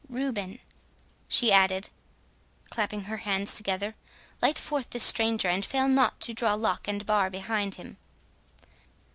—Reuben," 0.09 0.57
she 1.27 1.51
added, 1.51 1.91
clapping 2.71 3.03
her 3.03 3.17
hands 3.17 3.53
together, 3.53 3.93
"light 4.41 4.57
forth 4.57 4.89
this 4.89 5.03
stranger, 5.03 5.47
and 5.47 5.63
fail 5.63 5.87
not 5.87 6.19
to 6.21 6.33
draw 6.33 6.55
lock 6.55 6.87
and 6.87 7.05
bar 7.05 7.29
behind 7.29 7.75
him." 7.75 7.97